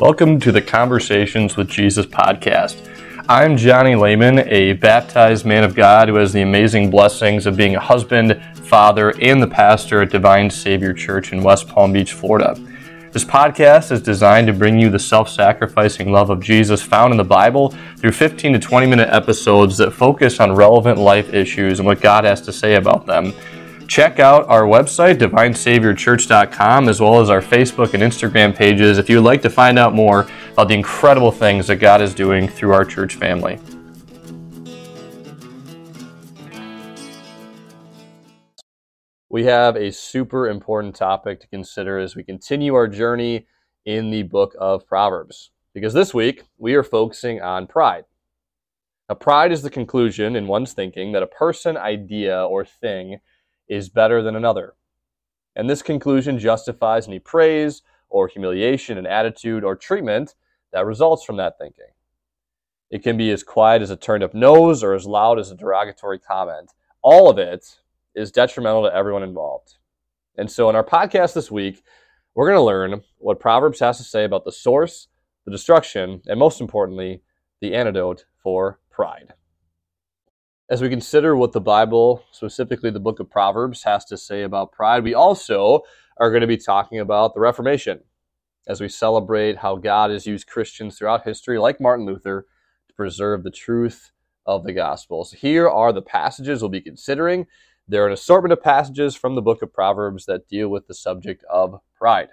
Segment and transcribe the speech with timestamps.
[0.00, 2.88] Welcome to the Conversations with Jesus podcast.
[3.28, 7.76] I'm Johnny Lehman, a baptized man of God who has the amazing blessings of being
[7.76, 12.54] a husband, father, and the pastor at Divine Savior Church in West Palm Beach, Florida.
[13.12, 17.18] This podcast is designed to bring you the self sacrificing love of Jesus found in
[17.18, 21.84] the Bible through 15 to 20 minute episodes that focus on relevant life issues and
[21.84, 23.34] what God has to say about them
[23.90, 29.16] check out our website, divinesaviorchurch.com, as well as our Facebook and Instagram pages if you
[29.16, 32.72] would like to find out more about the incredible things that God is doing through
[32.72, 33.58] our church family.
[39.28, 43.48] We have a super important topic to consider as we continue our journey
[43.84, 45.50] in the book of Proverbs.
[45.74, 48.04] Because this week, we are focusing on pride.
[49.08, 53.18] Now, pride is the conclusion in one's thinking that a person, idea, or thing
[53.70, 54.74] is better than another.
[55.56, 60.34] And this conclusion justifies any praise or humiliation and attitude or treatment
[60.72, 61.86] that results from that thinking.
[62.90, 65.56] It can be as quiet as a turned up nose or as loud as a
[65.56, 66.72] derogatory comment.
[67.02, 67.78] All of it
[68.14, 69.76] is detrimental to everyone involved.
[70.36, 71.82] And so, in our podcast this week,
[72.34, 75.08] we're going to learn what Proverbs has to say about the source,
[75.44, 77.22] the destruction, and most importantly,
[77.60, 79.34] the antidote for pride.
[80.70, 84.70] As we consider what the Bible, specifically the book of Proverbs, has to say about
[84.70, 85.80] pride, we also
[86.16, 88.04] are going to be talking about the Reformation
[88.68, 92.46] as we celebrate how God has used Christians throughout history, like Martin Luther,
[92.86, 94.12] to preserve the truth
[94.46, 95.24] of the gospel.
[95.24, 97.48] So here are the passages we'll be considering.
[97.88, 100.94] There are an assortment of passages from the book of Proverbs that deal with the
[100.94, 102.28] subject of pride.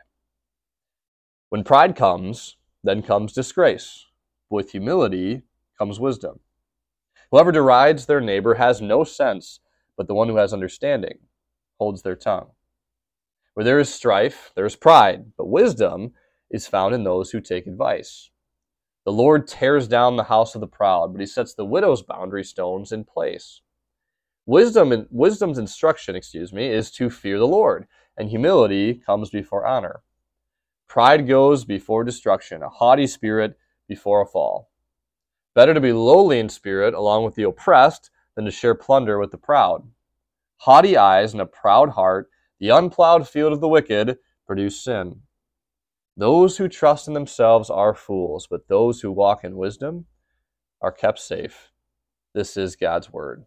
[1.50, 4.06] When pride comes, then comes disgrace.
[4.48, 5.42] With humility
[5.80, 6.42] comes wisdom.
[7.32, 9.60] Whoever derides their neighbor has no sense,
[9.98, 11.20] but the one who has understanding
[11.78, 12.52] holds their tongue.
[13.54, 16.14] Where there is strife, there is pride, but wisdom
[16.50, 18.30] is found in those who take advice.
[19.04, 22.44] The Lord tears down the house of the proud, but he sets the widow's boundary
[22.44, 23.62] stones in place.
[24.46, 30.02] Wisdom wisdom's instruction, excuse me, is to fear the Lord, and humility comes before honor.
[30.88, 33.58] Pride goes before destruction, a haughty spirit
[33.88, 34.70] before a fall.
[35.58, 39.32] Better to be lowly in spirit along with the oppressed than to share plunder with
[39.32, 39.90] the proud.
[40.58, 42.30] Haughty eyes and a proud heart,
[42.60, 45.22] the unplowed field of the wicked, produce sin.
[46.16, 50.06] Those who trust in themselves are fools, but those who walk in wisdom
[50.80, 51.72] are kept safe.
[52.36, 53.44] This is God's word.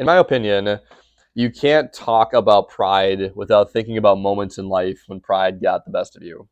[0.00, 0.80] In my opinion,
[1.34, 5.92] you can't talk about pride without thinking about moments in life when pride got the
[5.92, 6.48] best of you.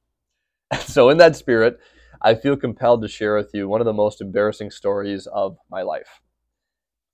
[0.85, 1.81] So, in that spirit,
[2.21, 5.81] I feel compelled to share with you one of the most embarrassing stories of my
[5.81, 6.21] life.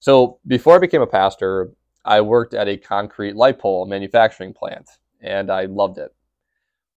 [0.00, 1.70] So, before I became a pastor,
[2.04, 4.90] I worked at a concrete light pole manufacturing plant,
[5.20, 6.12] and I loved it.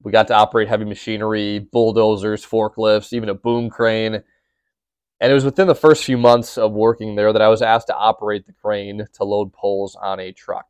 [0.01, 4.23] We got to operate heavy machinery, bulldozers, forklifts, even a boom crane
[5.19, 7.87] and it was within the first few months of working there that I was asked
[7.87, 10.67] to operate the crane to load poles on a truck.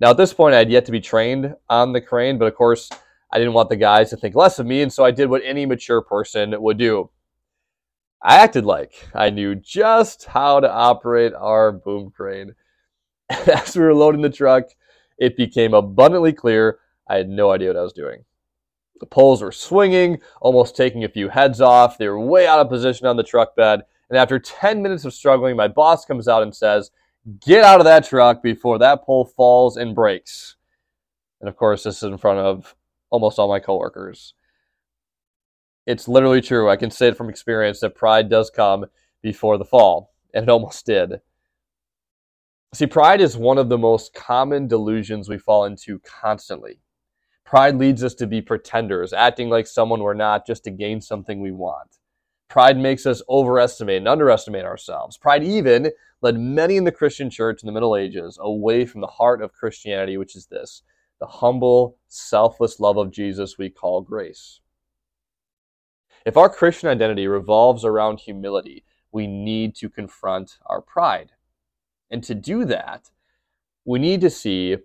[0.00, 2.54] Now, at this point, I had yet to be trained on the crane, but of
[2.54, 2.88] course,
[3.32, 5.42] I didn't want the guys to think less of me, and so I did what
[5.44, 7.10] any mature person would do.
[8.22, 12.54] I acted like I knew just how to operate our boom crane.
[13.30, 14.64] As we were loading the truck,
[15.18, 18.24] it became abundantly clear I had no idea what I was doing.
[19.00, 21.98] The poles were swinging, almost taking a few heads off.
[21.98, 23.82] They were way out of position on the truck bed.
[24.10, 26.90] And after 10 minutes of struggling, my boss comes out and says,
[27.40, 30.56] Get out of that truck before that pole falls and breaks.
[31.40, 32.74] And of course, this is in front of
[33.10, 34.34] almost all my coworkers.
[35.86, 36.68] It's literally true.
[36.68, 38.86] I can say it from experience that pride does come
[39.22, 41.20] before the fall, and it almost did.
[42.74, 46.80] See, pride is one of the most common delusions we fall into constantly.
[47.48, 51.40] Pride leads us to be pretenders, acting like someone we're not just to gain something
[51.40, 51.96] we want.
[52.50, 55.16] Pride makes us overestimate and underestimate ourselves.
[55.16, 55.90] Pride even
[56.20, 59.54] led many in the Christian church in the Middle Ages away from the heart of
[59.54, 60.82] Christianity, which is this
[61.20, 64.60] the humble, selfless love of Jesus we call grace.
[66.26, 71.32] If our Christian identity revolves around humility, we need to confront our pride.
[72.10, 73.08] And to do that,
[73.86, 74.76] we need to see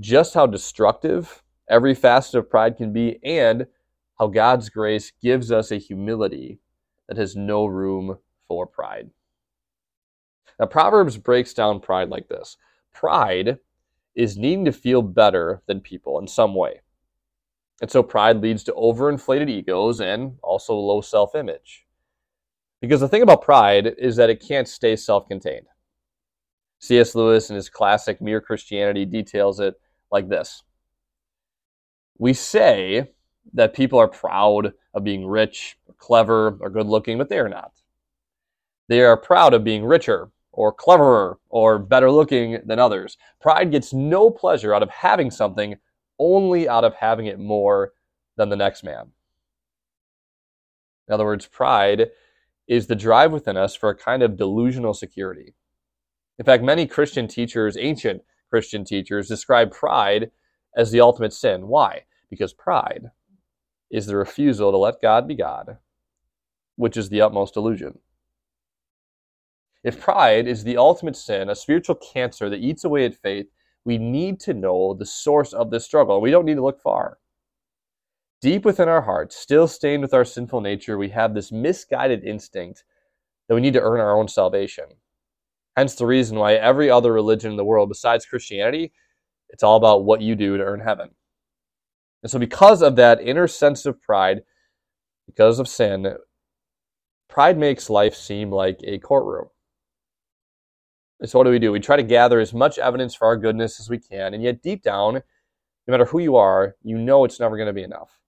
[0.00, 3.66] just how destructive every facet of pride can be, and
[4.18, 6.58] how God's grace gives us a humility
[7.08, 9.10] that has no room for pride.
[10.58, 12.56] Now, Proverbs breaks down pride like this
[12.92, 13.58] Pride
[14.14, 16.80] is needing to feel better than people in some way.
[17.80, 21.86] And so pride leads to overinflated egos and also low self image.
[22.80, 25.66] Because the thing about pride is that it can't stay self contained.
[26.80, 27.14] C.S.
[27.14, 29.74] Lewis, in his classic Mere Christianity, details it
[30.10, 30.62] like this
[32.18, 33.12] We say
[33.54, 37.48] that people are proud of being rich, or clever, or good looking, but they are
[37.48, 37.72] not.
[38.88, 43.16] They are proud of being richer, or cleverer, or better looking than others.
[43.40, 45.76] Pride gets no pleasure out of having something,
[46.18, 47.92] only out of having it more
[48.36, 49.12] than the next man.
[51.06, 52.08] In other words, pride
[52.66, 55.54] is the drive within us for a kind of delusional security.
[56.38, 60.30] In fact, many Christian teachers, ancient Christian teachers, describe pride
[60.76, 61.68] as the ultimate sin.
[61.68, 62.04] Why?
[62.30, 63.10] Because pride
[63.90, 65.78] is the refusal to let God be God,
[66.76, 67.98] which is the utmost illusion.
[69.84, 73.46] If pride is the ultimate sin, a spiritual cancer that eats away at faith,
[73.84, 76.20] we need to know the source of this struggle.
[76.20, 77.18] We don't need to look far.
[78.40, 82.84] Deep within our hearts, still stained with our sinful nature, we have this misguided instinct
[83.48, 84.84] that we need to earn our own salvation.
[85.76, 88.92] Hence the reason why every other religion in the world besides Christianity,
[89.48, 91.10] it's all about what you do to earn heaven.
[92.22, 94.42] And so, because of that inner sense of pride,
[95.26, 96.16] because of sin,
[97.28, 99.48] pride makes life seem like a courtroom.
[101.20, 101.72] And so, what do we do?
[101.72, 104.62] We try to gather as much evidence for our goodness as we can, and yet
[104.62, 108.18] deep down, no matter who you are, you know it's never going to be enough.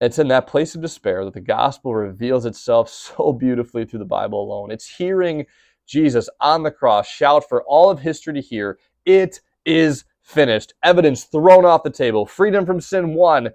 [0.00, 4.04] It's in that place of despair that the gospel reveals itself so beautifully through the
[4.04, 4.70] Bible alone.
[4.70, 5.46] It's hearing
[5.86, 10.74] Jesus on the cross shout for all of history to hear, It is finished.
[10.82, 12.26] Evidence thrown off the table.
[12.26, 13.48] Freedom from sin won.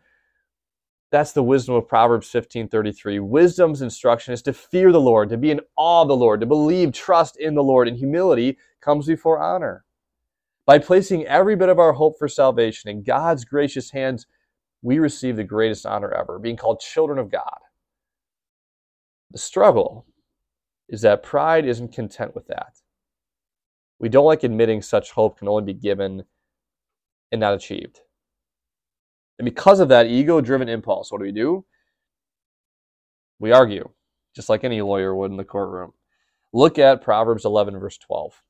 [1.12, 3.20] That's the wisdom of Proverbs 15:33.
[3.20, 6.48] Wisdom's instruction is to fear the Lord, to be in awe of the Lord, to
[6.48, 9.86] believe, trust in the Lord, and humility comes before honor.
[10.66, 14.26] By placing every bit of our hope for salvation in God's gracious hands,
[14.82, 17.60] we receive the greatest honor ever, being called children of God.
[19.30, 20.08] The struggle
[20.90, 22.82] is that pride isn't content with that.
[24.00, 26.24] We don't like admitting such hope can only be given
[27.34, 28.00] and not achieved.
[29.40, 31.66] And because of that ego driven impulse, what do we do?
[33.40, 33.90] We argue,
[34.36, 35.94] just like any lawyer would in the courtroom.
[36.54, 38.42] Look at Proverbs 11, verse 12.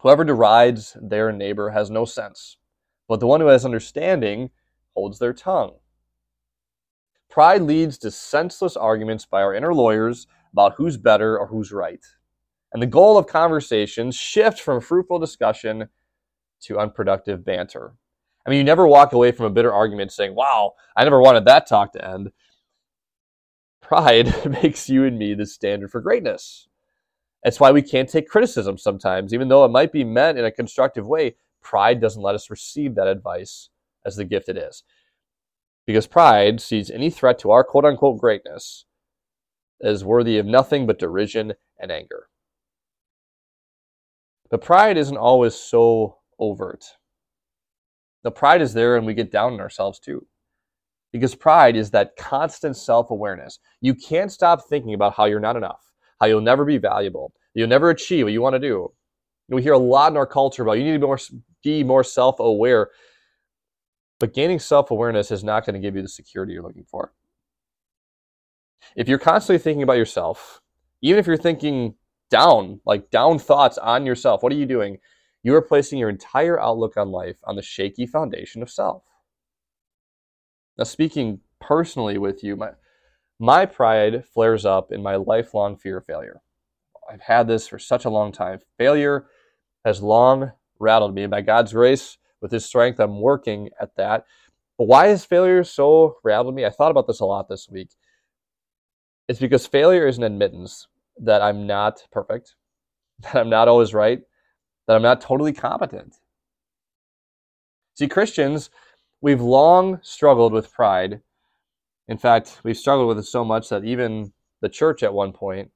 [0.00, 2.56] Whoever derides their neighbor has no sense,
[3.06, 4.50] but the one who has understanding
[4.94, 5.74] holds their tongue.
[7.28, 12.04] Pride leads to senseless arguments by our inner lawyers about who's better or who's right.
[12.72, 15.90] And the goal of conversations shift from fruitful discussion
[16.62, 17.94] to unproductive banter.
[18.46, 21.44] I mean, you never walk away from a bitter argument saying, wow, I never wanted
[21.44, 22.32] that talk to end.
[23.82, 26.68] Pride makes you and me the standard for greatness.
[27.42, 30.50] That's why we can't take criticism sometimes, even though it might be meant in a
[30.50, 31.36] constructive way.
[31.62, 33.70] Pride doesn't let us receive that advice
[34.04, 34.82] as the gift it is.
[35.86, 38.84] Because pride sees any threat to our quote unquote greatness
[39.82, 42.28] as worthy of nothing but derision and anger.
[44.50, 46.84] But pride isn't always so overt.
[48.22, 50.26] The pride is there and we get down on ourselves too.
[51.12, 53.58] Because pride is that constant self awareness.
[53.80, 57.68] You can't stop thinking about how you're not enough, how you'll never be valuable, you'll
[57.68, 58.92] never achieve what you want to do.
[59.48, 61.18] We hear a lot in our culture about you need to be more,
[61.64, 62.90] be more self aware.
[64.20, 67.12] But gaining self awareness is not going to give you the security you're looking for.
[68.96, 70.60] If you're constantly thinking about yourself,
[71.02, 71.94] even if you're thinking
[72.30, 74.98] down, like down thoughts on yourself, what are you doing?
[75.42, 79.02] You are placing your entire outlook on life on the shaky foundation of self.
[80.76, 82.70] Now, speaking personally with you, my,
[83.38, 86.40] my pride flares up in my lifelong fear of failure.
[87.10, 88.60] I've had this for such a long time.
[88.78, 89.26] Failure
[89.84, 91.26] has long rattled me.
[91.26, 94.24] By God's grace, with His strength, I'm working at that.
[94.78, 96.64] But why has failure so rattled me?
[96.64, 97.90] I thought about this a lot this week.
[99.28, 102.54] It's because failure is an admittance that I'm not perfect,
[103.20, 104.20] that I'm not always right,
[104.90, 106.16] that I'm not totally competent.
[107.94, 108.70] See, Christians,
[109.20, 111.20] we've long struggled with pride.
[112.08, 114.32] In fact, we've struggled with it so much that even
[114.62, 115.70] the church at one point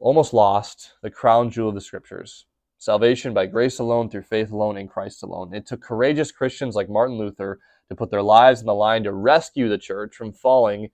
[0.00, 2.46] almost lost the crown jewel of the scriptures
[2.78, 5.54] salvation by grace alone, through faith alone, in Christ alone.
[5.54, 7.58] It took courageous Christians like Martin Luther
[7.90, 10.88] to put their lives on the line to rescue the church from falling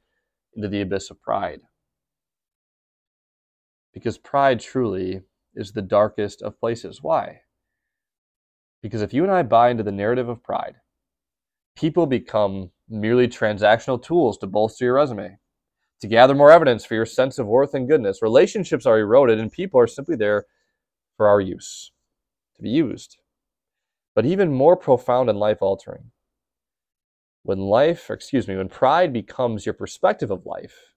[0.56, 1.60] into the abyss of pride.
[3.94, 5.22] Because pride truly
[5.54, 7.00] is the darkest of places.
[7.02, 7.40] Why?
[8.82, 10.76] Because if you and I buy into the narrative of pride,
[11.76, 15.38] people become merely transactional tools to bolster your resume,
[16.00, 18.22] to gather more evidence for your sense of worth and goodness.
[18.22, 20.46] Relationships are eroded, and people are simply there
[21.16, 21.92] for our use,
[22.56, 23.18] to be used.
[24.14, 26.12] But even more profound and life altering
[27.44, 30.94] When life, excuse me, when pride becomes your perspective of life,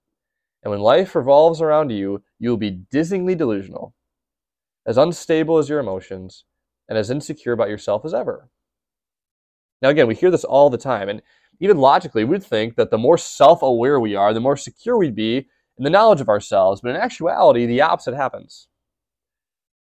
[0.64, 3.96] and when life revolves around you, you will be dizzyingly delusional,
[4.86, 6.46] as unstable as your emotions,
[6.88, 8.50] and as insecure about yourself as ever.
[9.82, 11.22] Now, again, we hear this all the time, and
[11.60, 15.16] even logically, we'd think that the more self aware we are, the more secure we'd
[15.16, 16.82] be in the knowledge of ourselves.
[16.82, 18.68] But in actuality, the opposite happens.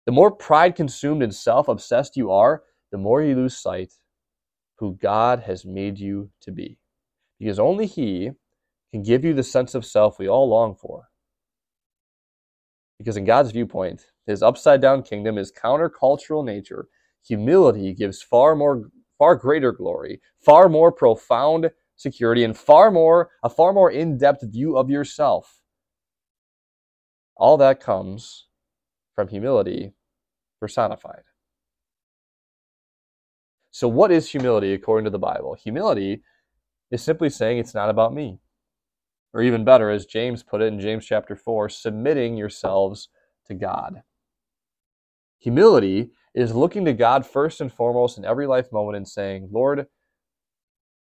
[0.05, 3.93] The more pride consumed and self obsessed you are, the more you lose sight
[4.77, 6.77] who God has made you to be.
[7.39, 8.31] Because only He
[8.91, 11.09] can give you the sense of self we all long for.
[12.97, 16.87] Because in God's viewpoint, His upside down kingdom, His countercultural nature,
[17.25, 23.49] humility gives far more, far greater glory, far more profound security, and far more, a
[23.49, 25.61] far more in depth view of yourself.
[27.37, 28.47] All that comes
[29.15, 29.93] from humility
[30.59, 31.23] personified.
[33.71, 35.53] So, what is humility according to the Bible?
[35.55, 36.23] Humility
[36.91, 38.39] is simply saying it's not about me.
[39.35, 43.09] Or even better, as James put it in James chapter 4, submitting yourselves
[43.47, 44.01] to God.
[45.39, 49.87] Humility is looking to God first and foremost in every life moment and saying, Lord,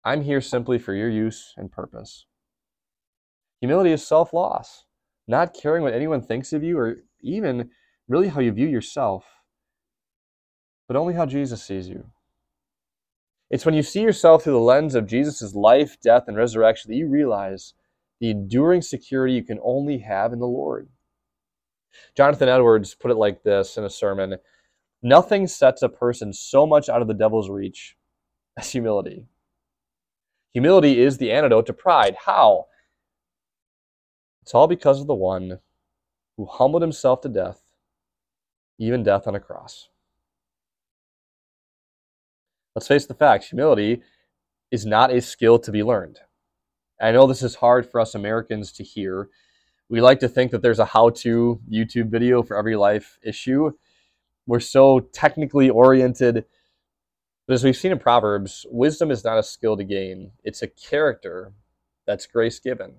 [0.06, 2.24] I'm here simply for your use and purpose.
[3.60, 4.86] Humility is self loss,
[5.28, 7.68] not caring what anyone thinks of you or even
[8.08, 9.26] really how you view yourself,
[10.88, 12.06] but only how Jesus sees you.
[13.50, 16.96] It's when you see yourself through the lens of Jesus' life, death, and resurrection that
[16.96, 17.74] you realize
[18.24, 20.88] the enduring security you can only have in the Lord.
[22.16, 24.36] Jonathan Edwards put it like this in a sermon
[25.02, 27.98] Nothing sets a person so much out of the devil's reach
[28.56, 29.26] as humility.
[30.54, 32.16] Humility is the antidote to pride.
[32.24, 32.64] How?
[34.40, 35.58] It's all because of the one
[36.38, 37.60] who humbled himself to death,
[38.78, 39.90] even death on a cross.
[42.74, 44.00] Let's face the facts humility
[44.70, 46.20] is not a skill to be learned.
[47.00, 49.28] I know this is hard for us Americans to hear.
[49.88, 53.72] We like to think that there's a how to YouTube video for every life issue.
[54.46, 56.44] We're so technically oriented.
[57.46, 60.68] But as we've seen in Proverbs, wisdom is not a skill to gain, it's a
[60.68, 61.52] character
[62.06, 62.94] that's grace given.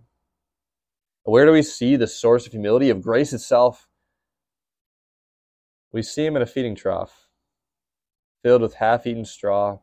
[1.24, 3.88] Where do we see the source of humility, of grace itself?
[5.92, 7.26] We see him in a feeding trough
[8.46, 9.80] filled with half eaten straw,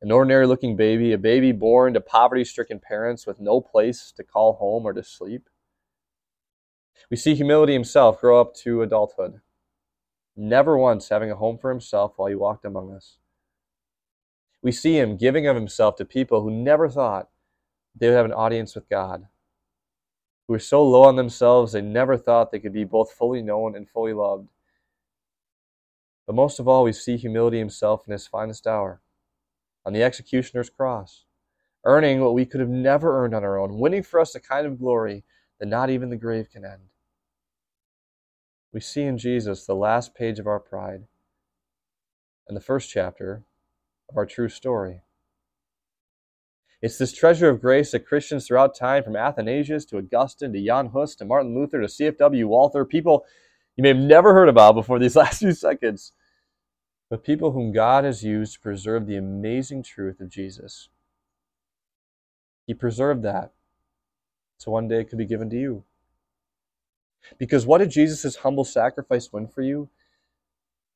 [0.00, 4.22] an ordinary looking baby, a baby born to poverty stricken parents with no place to
[4.22, 5.48] call home or to sleep.
[7.10, 9.40] We see humility himself grow up to adulthood,
[10.36, 13.18] never once having a home for himself while he walked among us.
[14.62, 17.28] We see him giving of himself to people who never thought
[17.96, 19.26] they would have an audience with God,
[20.46, 23.74] who were so low on themselves they never thought they could be both fully known
[23.74, 24.48] and fully loved.
[26.26, 29.00] But most of all, we see humility himself in his finest hour,
[29.88, 31.24] on the executioner's cross,
[31.86, 34.66] earning what we could have never earned on our own, winning for us a kind
[34.66, 35.24] of glory
[35.58, 36.90] that not even the grave can end.
[38.70, 41.04] We see in Jesus the last page of our pride
[42.46, 43.44] and the first chapter
[44.10, 45.00] of our true story.
[46.82, 50.88] It's this treasure of grace that Christians throughout time, from Athanasius to Augustine to Jan
[50.88, 52.46] Hus to Martin Luther to C.F.W.
[52.46, 53.24] Walther, people
[53.74, 56.12] you may have never heard about before these last few seconds,
[57.10, 60.88] but people whom God has used to preserve the amazing truth of Jesus.
[62.66, 63.52] He preserved that
[64.58, 65.84] so one day it could be given to you.
[67.38, 69.88] Because what did Jesus' humble sacrifice win for you?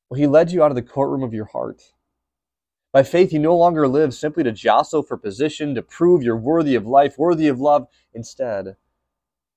[0.08, 1.82] Well, he led you out of the courtroom of your heart.
[2.92, 6.74] By faith, you no longer live simply to jostle for position, to prove you're worthy
[6.74, 7.86] of life, worthy of love.
[8.12, 8.76] Instead,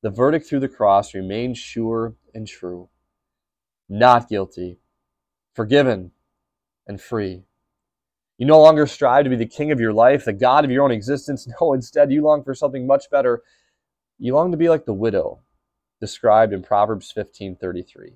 [0.02, 2.90] the verdict through the cross remains sure and true.
[3.90, 4.80] Not guilty,
[5.54, 6.12] forgiven,
[6.88, 7.44] and free.
[8.38, 10.84] You no longer strive to be the king of your life, the God of your
[10.84, 11.48] own existence.
[11.62, 13.44] No, instead, you long for something much better.
[14.18, 15.40] You long to be like the widow
[16.00, 18.16] described in Proverbs 15:33.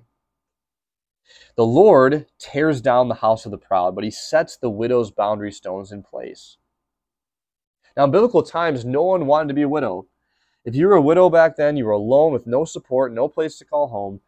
[1.56, 5.52] The Lord tears down the house of the proud, but he sets the widow's boundary
[5.52, 6.56] stones in place.
[7.96, 10.06] Now, in biblical times, no one wanted to be a widow.
[10.64, 13.58] If you were a widow back then, you were alone with no support, no place
[13.58, 14.20] to call home.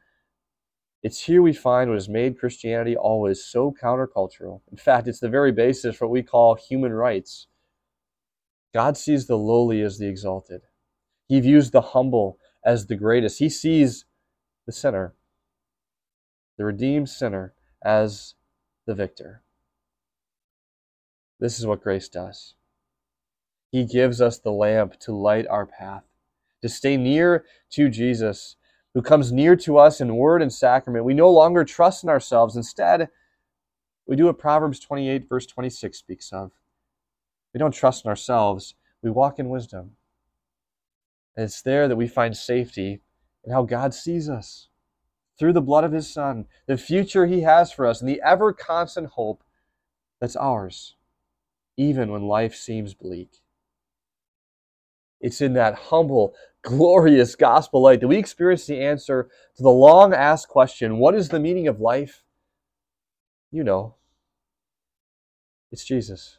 [1.02, 4.60] It's here we find what has made Christianity always so countercultural.
[4.70, 7.48] In fact, it's the very basis for what we call human rights.
[8.72, 10.62] God sees the lowly as the exalted.
[11.26, 13.40] He views the humble as the greatest.
[13.40, 14.04] He sees
[14.66, 15.14] the sinner,
[16.56, 17.54] the redeemed sinner,
[17.84, 18.34] as
[18.86, 19.42] the victor.
[21.40, 22.54] This is what grace does.
[23.72, 26.04] He gives us the lamp to light our path,
[26.60, 28.54] to stay near to Jesus
[28.94, 31.04] who comes near to us in word and sacrament.
[31.04, 32.56] We no longer trust in ourselves.
[32.56, 33.08] Instead,
[34.06, 36.52] we do what Proverbs 28, verse 26 speaks of.
[37.54, 38.74] We don't trust in ourselves.
[39.02, 39.92] we walk in wisdom.
[41.36, 43.00] And it's there that we find safety
[43.44, 44.68] in how God sees us
[45.38, 48.52] through the blood of His Son, the future He has for us, and the ever
[48.52, 49.42] constant hope
[50.20, 50.96] that's ours,
[51.76, 53.41] even when life seems bleak.
[55.22, 60.12] It's in that humble, glorious gospel light that we experience the answer to the long
[60.12, 62.24] asked question what is the meaning of life?
[63.50, 63.94] You know,
[65.70, 66.38] it's Jesus.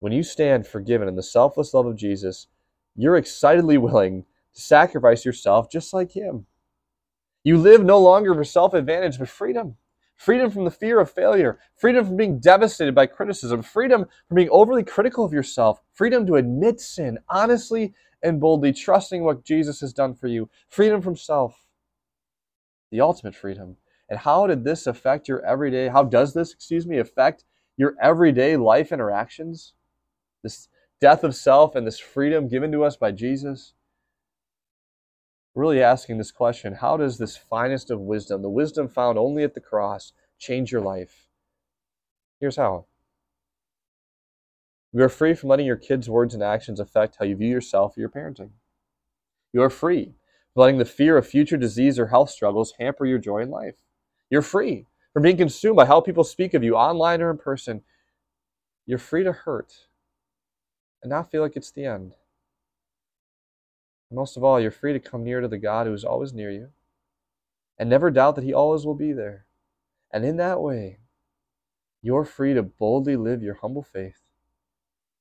[0.00, 2.46] When you stand forgiven in the selfless love of Jesus,
[2.94, 6.46] you're excitedly willing to sacrifice yourself just like Him.
[7.42, 9.76] You live no longer for self advantage, but freedom.
[10.20, 14.50] Freedom from the fear of failure, freedom from being devastated by criticism, freedom from being
[14.50, 19.94] overly critical of yourself, freedom to admit sin honestly and boldly, trusting what Jesus has
[19.94, 21.64] done for you, freedom from self,
[22.90, 23.78] the ultimate freedom.
[24.10, 27.44] And how did this affect your everyday, how does this, excuse me, affect
[27.78, 29.72] your everyday life interactions?
[30.42, 30.68] This
[31.00, 33.72] death of self and this freedom given to us by Jesus?
[35.60, 39.52] Really asking this question how does this finest of wisdom, the wisdom found only at
[39.52, 41.28] the cross, change your life?
[42.40, 42.86] Here's how.
[44.94, 47.94] You are free from letting your kids' words and actions affect how you view yourself
[47.94, 48.52] or your parenting.
[49.52, 50.14] You are free
[50.54, 53.76] from letting the fear of future disease or health struggles hamper your joy in life.
[54.30, 57.82] You're free from being consumed by how people speak of you online or in person.
[58.86, 59.74] You're free to hurt
[61.02, 62.14] and not feel like it's the end.
[64.10, 66.50] Most of all, you're free to come near to the God who is always near
[66.50, 66.70] you
[67.78, 69.46] and never doubt that He always will be there.
[70.12, 70.98] And in that way,
[72.02, 74.20] you're free to boldly live your humble faith.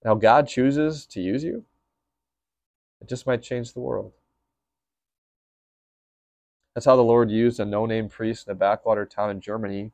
[0.03, 1.65] Now, God chooses to use you,
[3.01, 4.13] it just might change the world.
[6.73, 9.85] That's how the Lord used a no name priest in a backwater town in Germany
[9.85, 9.91] to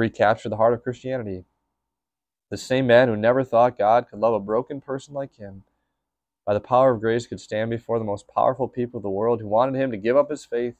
[0.00, 1.44] recapture the heart of Christianity.
[2.50, 5.64] The same man who never thought God could love a broken person like him,
[6.48, 9.38] by the power of grace, could stand before the most powerful people of the world
[9.38, 10.76] who wanted him to give up his faith.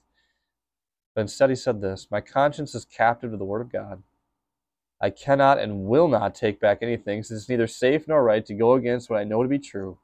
[1.15, 4.03] But instead, he said this My conscience is captive to the Word of God.
[4.99, 8.55] I cannot and will not take back anything, since it's neither safe nor right to
[8.55, 9.99] go against what I know to be true.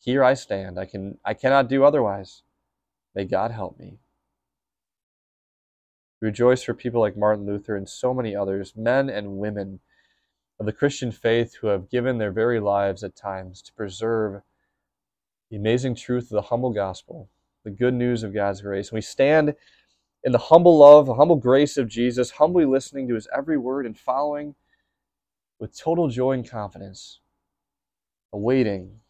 [0.00, 0.76] Here I stand.
[0.76, 2.42] I, can, I cannot do otherwise.
[3.14, 4.00] May God help me.
[6.20, 9.78] Rejoice for people like Martin Luther and so many others, men and women
[10.58, 14.42] of the Christian faith who have given their very lives at times to preserve
[15.50, 17.28] the amazing truth of the humble gospel,
[17.64, 18.90] the good news of God's grace.
[18.90, 19.54] And we stand
[20.24, 23.86] in the humble love, the humble grace of Jesus, humbly listening to his every word
[23.86, 24.54] and following
[25.58, 27.20] with total joy and confidence,
[28.32, 29.00] awaiting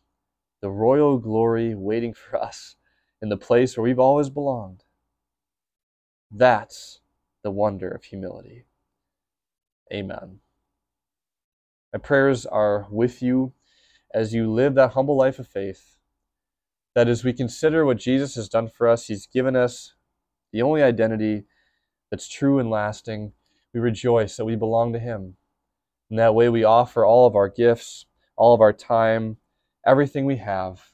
[0.63, 2.77] the royal glory waiting for us
[3.23, 4.85] in the place where we've always belonged.
[6.31, 7.01] That's
[7.43, 8.65] the wonder of humility.
[9.93, 10.41] Amen.
[11.93, 13.53] My prayers are with you
[14.15, 15.97] as you live that humble life of faith.
[16.95, 19.95] That as we consider what Jesus has done for us, He's given us
[20.53, 21.45] the only identity
[22.11, 23.33] that's true and lasting.
[23.73, 25.37] We rejoice that we belong to Him.
[26.11, 29.37] And that way, we offer all of our gifts, all of our time,
[29.87, 30.93] everything we have.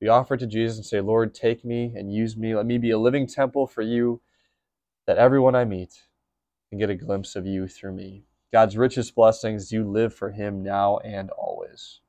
[0.00, 2.54] We offer it to Jesus and say, Lord, take me and use me.
[2.54, 4.20] Let me be a living temple for you,
[5.06, 6.02] that everyone I meet
[6.68, 8.24] can get a glimpse of you through me.
[8.52, 12.00] God's richest blessings, you live for Him now and always.